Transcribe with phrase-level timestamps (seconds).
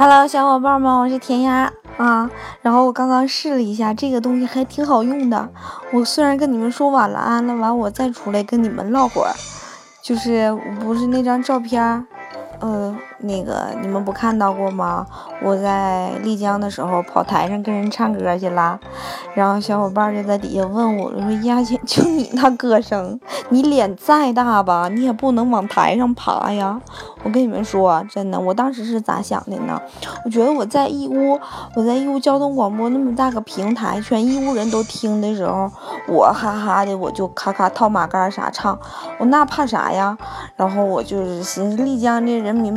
[0.00, 2.30] Hello，小伙伴们，我是甜丫啊。
[2.62, 5.50] 然后我刚刚试了一下，这个东西还挺好用的。
[5.92, 9.34] 我虽然跟你们说晚了安了，完我再出来跟你们唠会儿，
[10.02, 12.06] 就是不是那张照片。
[12.62, 15.06] 嗯，那个你们不看到过吗？
[15.42, 18.78] 我在丽江的时候跑台上跟人唱歌去了，
[19.34, 26.80] 然后小伙伴就在底下问我，说呀姐，就你那歌声，你脸再大吧，你也不能往台上爬呀。
[27.22, 29.80] 我跟你们说，真的，我当时是咋想的呢？
[30.24, 31.38] 我觉得我在义乌，
[31.74, 35.70] 我在义乌交通广播那么大个平台，全义乌人都听的时候，
[36.08, 38.78] 我哈哈的我就咔咔套马杆啥唱，
[39.18, 40.16] 我那怕啥呀？
[40.56, 42.30] 然后我就是寻思丽江的。
[42.40, 42.74] 人民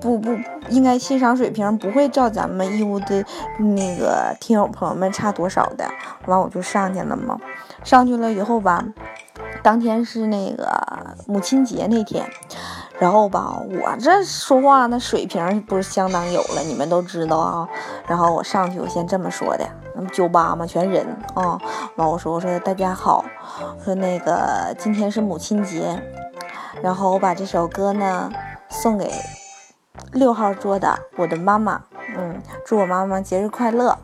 [0.00, 0.36] 不不
[0.70, 3.24] 应该欣赏水平不会照咱们义乌的
[3.58, 5.88] 那个听友朋友们差多少的，
[6.26, 7.38] 完我就上去了嘛。
[7.84, 8.84] 上去了以后吧，
[9.62, 10.66] 当天是那个
[11.26, 12.28] 母亲节那天，
[12.98, 17.68] 然后吧，我这说话那水平不是相当有了，你们都知道啊。
[18.08, 21.56] 然后我上去，我先这么说的，那么酒吧嘛全人啊，
[21.94, 23.24] 完我说我说大家好，
[23.84, 26.02] 说那个今天是母亲节，
[26.82, 28.30] 然后我把这首歌呢。
[28.70, 29.10] 送给
[30.12, 31.82] 六号桌的我的妈妈，
[32.16, 33.96] 嗯，祝我妈妈节日快乐。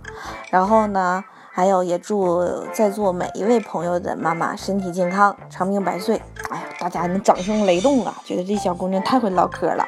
[0.51, 6.21] 然后呢，还有也祝在座每一位朋友的妈妈身体健康，长命百岁。
[6.51, 9.85] 哎呀，大家那掌声雷动啊，觉得这小姑娘太会唠嗑了。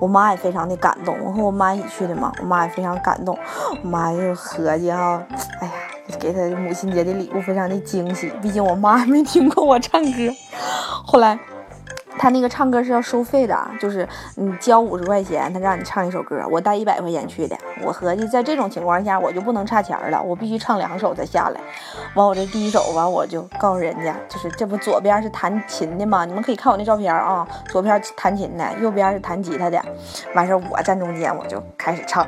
[0.00, 3.38] 我妈也非常的感动，我和我妈一起去的嘛，我妈也非常感动。
[3.82, 5.22] 我妈就合计哈，
[5.60, 5.72] 哎呀，
[6.18, 10.18] 给她母亲节的礼物非常的惊喜，毕竟我妈还没听过我唱歌。
[11.06, 11.38] 后来。
[12.20, 16.38] 他那个唱歌是要收费的，就是你交五十块钱，他让你唱一首歌。
[16.50, 21.58] 我带一百块钱去的，我合计在这种情况下，我就不能差钱了，我必须唱两首才下来。
[22.14, 26.26] 完，我这第一首完，我就告诉人家，就是这不左边是弹琴的吗？
[26.26, 29.82] 你们可以看我那照片啊，左边弹琴的，右边是弹吉他的。
[30.34, 32.26] 完事我站中间，我就开始唱。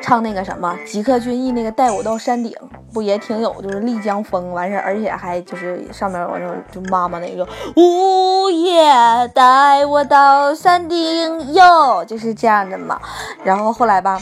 [0.00, 2.52] 唱那个什么吉克隽逸那个带我到山顶，
[2.92, 7.46] 不也挺有就是丽江风完事儿，而且还就是上面我就就妈妈那个
[7.76, 8.92] 呜耶
[9.34, 13.00] 带我到山顶哟，就是这样的嘛。
[13.44, 14.18] 然后后来吧，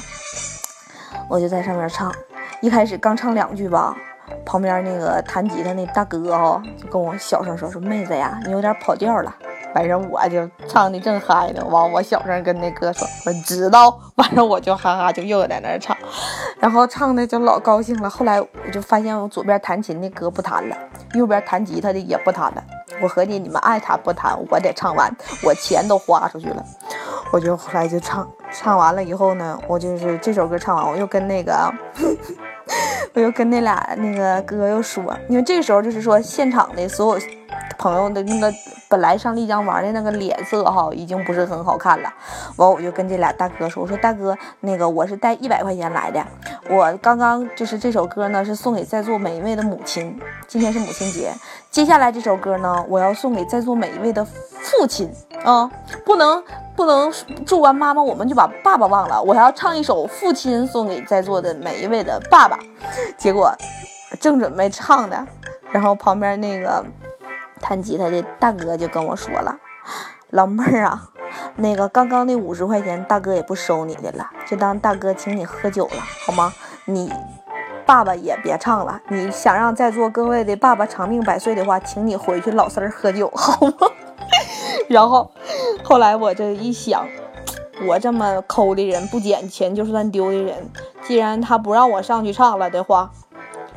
[1.29, 2.13] 我就在上面唱，
[2.61, 3.97] 一开始刚唱两句吧，
[4.45, 9.35] 旁边那个弹吉他那大哥哈就跟我小声说说妹子呀，你有点跑调了。
[9.75, 13.99] 反正我就唱的正嗨呢，完我小声跟那哥说，我知道。
[14.17, 15.97] 完事我就哈哈就又在那唱，
[16.59, 18.11] 然后唱的就老高兴了。
[18.11, 20.77] 后来我就发现我左边弹琴的哥不弹了，
[21.15, 22.65] 右边弹吉他的也不弹了。
[23.01, 25.15] 我合计你们爱弹不弹，我得唱完，
[25.45, 26.65] 我钱都花出去了。
[27.31, 31.73] 我就后来就唱，唱完了以后呢，我就是这首歌唱完，我又跟那个，
[33.15, 37.27] 我又跟那俩那个哥又说，因为这个时候就是说现场的所有
[37.79, 38.53] 朋友的那个。
[38.91, 42.11] 本来上丽江玩的那个脸色哈，已经不是很好看了。
[42.57, 46.27] 完，我就跟这俩大哥说：“我说大哥，那个我是带一百块钱来的，
[46.71, 50.19] 我刚刚就是这首歌呢，是送给在座每一位的母亲。
[50.47, 51.31] 今天是母亲节，
[51.71, 55.13] 接下来这首歌呢，我要送给在座每一位的父亲
[55.45, 55.71] 啊，
[56.07, 56.43] 不能
[56.75, 57.13] 不能
[57.45, 62.59] 祝完妈妈我们就把爸爸忘了，我要唱一首父亲送给在座的每一位的爸爸。
[63.19, 63.55] 结果
[64.19, 65.27] 正准备唱的，
[65.71, 66.83] 然后旁边那个。”
[67.59, 69.59] 弹吉他的大哥就跟我说了
[70.31, 71.11] ：“老妹儿啊，
[71.57, 76.53] 那个刚刚那五十块钱，大哥也不收你的了，就当大哥请你喝酒了，好吗？
[76.87, 77.13] 你
[77.85, 79.01] 爸爸也别唱了。
[79.09, 83.73] 你想让在座各位的爸爸长命百岁的话，请你回去老儿喝酒，好吗？”
[84.89, 85.31] 然后
[85.85, 87.07] 后来我这一想，
[87.87, 90.71] 我这么抠的人，不捡钱就算丢的人，
[91.03, 93.11] 既然他不让我上去唱了的话，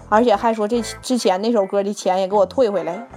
[0.10, 3.08] 而且还说这之前那首歌的钱也给我退回来。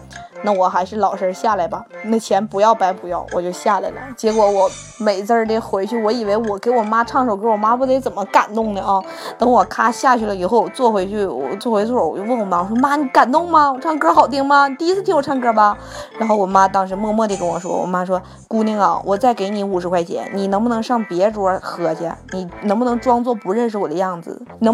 [0.44, 3.97] 那我还是老实下来吧，那钱不要白不要，我就下来了。
[4.15, 9.03] 结果我美滋儿的回去，我以为我给我妈唱首歌，我妈不得怎么感动的啊？
[9.38, 13.72] 等我咔下去了以后，坐回去，我坐回座，我就问我妈，我说妈，你感动吗？
[13.72, 14.69] 我唱歌好听吗？
[14.69, 15.75] 你第一次听我唱歌吧？
[16.19, 22.10] 然后我妈当时默默的跟我说，我妈说，姑娘啊，我再给你五十块钱，你能不能上别桌喝去？
[22.33, 24.42] 你能不能装作不认识我的样子？
[24.59, 24.72] 能。